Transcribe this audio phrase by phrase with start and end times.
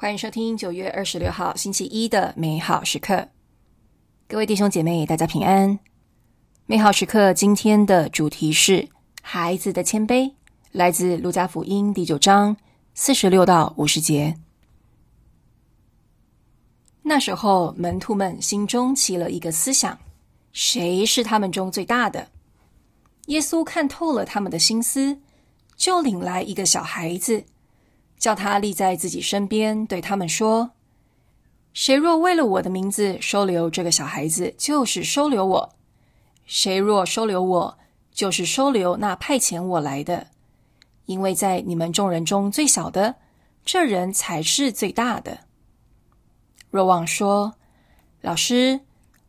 [0.00, 3.28] 欢迎收听九月二十六号星期一的美好时刻，
[4.26, 5.78] 各位弟兄姐妹，大家平安。
[6.64, 8.88] 美好时刻今天的主题是
[9.20, 10.32] 孩子的谦卑，
[10.72, 12.56] 来自路加福音第九章
[12.94, 14.38] 四十六到五十节。
[17.02, 19.98] 那时候，门徒们心中起了一个思想：
[20.54, 22.28] 谁是他们中最大的？
[23.26, 25.18] 耶稣看透了他们的心思，
[25.76, 27.44] 就领来一个小孩子。
[28.20, 30.72] 叫他立在自己身边，对他们说
[31.72, 35.70] ：“谁若为了我的名字收留这个小孩子，就是收留我；
[36.44, 37.78] 谁若收留我，
[38.12, 40.26] 就是收留那派遣我来的。
[41.06, 43.16] 因为在你们众人中最小的，
[43.64, 45.38] 这人才是最大的。”
[46.70, 47.54] 若望说
[48.20, 48.80] ：“老师，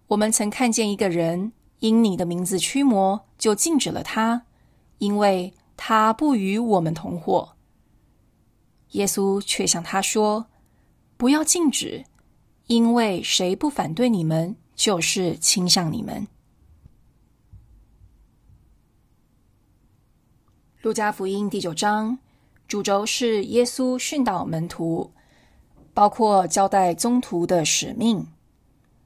[0.07, 4.43] 我们曾看见一个人因你的名字驱魔，就禁止了他，
[4.97, 7.53] 因为他不与我们同伙。”
[8.91, 10.47] 耶稣却向他说
[11.17, 12.05] ：“不要禁止，
[12.67, 16.27] 因为谁不反对你们，就是倾向你们。”
[20.81, 22.17] 路加福音第九章
[22.67, 25.11] 主轴是耶稣训导门徒，
[25.93, 28.27] 包括交代宗徒的使命。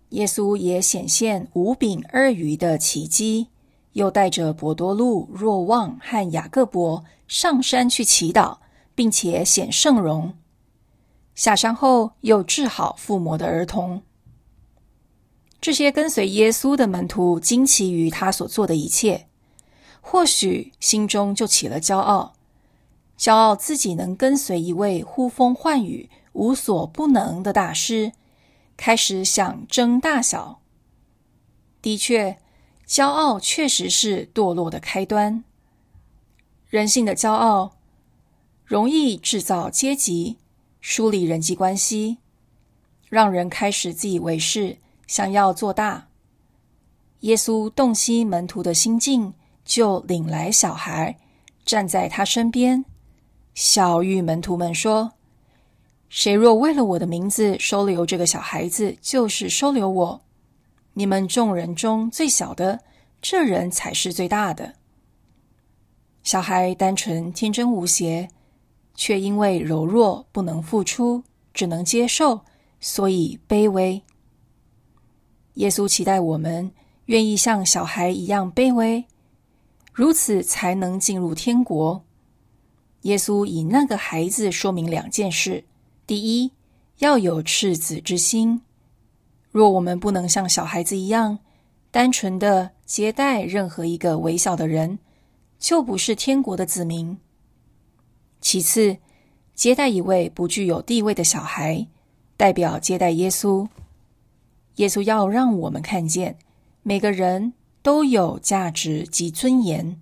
[0.09, 3.49] 耶稣也显现五饼二鱼的奇迹，
[3.93, 8.59] 又带着伯多禄、若望和雅各伯上山去祈祷。
[8.95, 10.37] 并且显圣容，
[11.35, 14.01] 下山后又治好附魔的儿童。
[15.59, 19.27] 这些跟随耶稣的门徒惊奇于他所做的一切，
[19.99, 22.33] 或许心中就起了骄傲，
[23.17, 28.13] 骄傲自己能跟随一位呼风唤雨、无所不能的大师，
[28.77, 30.61] 开始想争大小。
[31.81, 32.37] 的确，
[32.87, 35.43] 骄傲确实是堕落的开端。
[36.69, 37.73] 人性的骄傲。
[38.65, 40.37] 容易制造阶级，
[40.81, 42.17] 梳理人际关系，
[43.09, 46.07] 让人开始自以为是，想要做大。
[47.21, 51.17] 耶稣洞悉门徒的心境，就领来小孩，
[51.63, 52.85] 站在他身边，
[53.53, 55.13] 小谕门徒们说
[56.09, 60.21] ：“谁若为了我的名字收留这个小孩子，就是收留我。
[60.93, 62.81] 你们众人中最小的，
[63.21, 64.73] 这人才是最大的。”
[66.23, 68.29] 小孩单纯、天真无邪。
[68.95, 71.23] 却因为柔弱不能付出，
[71.53, 72.41] 只能接受，
[72.79, 74.01] 所以卑微。
[75.55, 76.71] 耶稣期待我们
[77.05, 79.05] 愿意像小孩一样卑微，
[79.93, 82.03] 如此才能进入天国。
[83.01, 85.63] 耶稣以那个孩子说明两件事：
[86.07, 86.51] 第一，
[86.97, 88.61] 要有赤子之心；
[89.51, 91.39] 若我们不能像小孩子一样
[91.91, 94.99] 单纯的接待任何一个微小的人，
[95.59, 97.17] 就不是天国的子民。
[98.45, 98.97] 其次，
[99.55, 101.87] 接待一位不具有地位的小孩，
[102.37, 103.67] 代表接待耶稣。
[104.75, 106.37] 耶稣要让我们看见，
[106.83, 109.99] 每个人都有价值及尊严。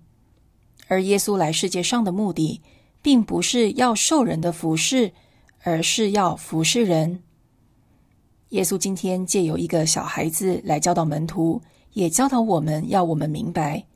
[0.88, 2.60] 而耶稣来世界上的目的，
[3.00, 5.10] 并不是要受人的服侍，
[5.62, 7.22] 而是要服侍人。
[8.50, 11.62] 耶稣今天借由一个小孩子来教导门徒，
[11.94, 13.86] 也教导我们要我们明白，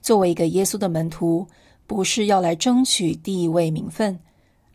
[0.00, 1.46] 作为一个耶稣的门徒。
[1.86, 4.18] 不是要来争取地位名分，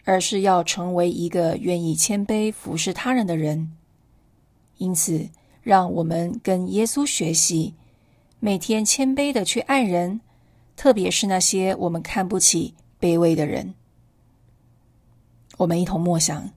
[0.04, 3.72] 而是要成为一个愿意谦卑服侍他人的人。
[4.78, 5.30] 因此，
[5.64, 7.74] 让我们跟耶稣学习，
[8.40, 10.22] 每天谦卑的去爱人，
[10.76, 13.74] 特别是那些我们看不起、卑微的人。
[15.58, 16.52] 我们一同默想，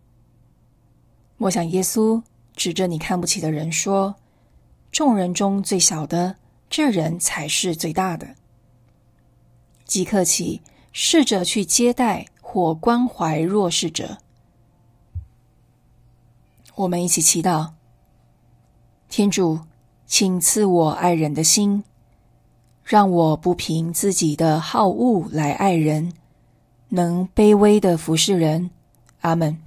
[1.39, 2.23] 默想耶稣
[2.55, 4.17] 指着你看不起的人说
[4.93, 6.37] ：“众人中最小的，
[6.69, 8.37] 这人才是最大的。”
[9.91, 10.63] 即刻起，
[10.93, 14.19] 试着去接待或关怀弱势者。
[16.77, 17.73] 我们一起祈祷：
[19.09, 19.59] 天主，
[20.07, 21.83] 请赐我爱人的心，
[22.85, 26.13] 让我不凭自己的好恶来爱人，
[26.91, 28.71] 能卑微的服侍人。
[29.23, 29.61] 阿门。